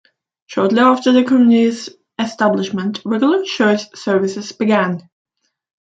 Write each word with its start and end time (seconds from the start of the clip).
Shortly 0.47 0.79
after 0.79 1.11
the 1.11 1.23
community's 1.23 1.89
establishment, 2.19 3.03
regular 3.05 3.43
church 3.45 3.95
services 3.95 4.51
began. 4.51 5.07